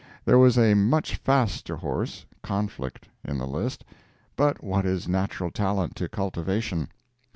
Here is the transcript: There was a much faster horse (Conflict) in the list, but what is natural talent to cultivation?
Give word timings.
There 0.25 0.39
was 0.39 0.57
a 0.57 0.73
much 0.73 1.15
faster 1.17 1.75
horse 1.75 2.25
(Conflict) 2.41 3.07
in 3.23 3.37
the 3.37 3.45
list, 3.45 3.85
but 4.35 4.63
what 4.63 4.83
is 4.83 5.07
natural 5.07 5.51
talent 5.51 5.95
to 5.97 6.09
cultivation? 6.09 6.87